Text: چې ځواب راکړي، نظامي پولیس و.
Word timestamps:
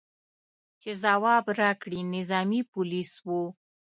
چې 0.81 0.91
ځواب 1.03 1.45
راکړي، 1.61 1.99
نظامي 2.15 2.61
پولیس 2.73 3.11
و. 3.27 3.29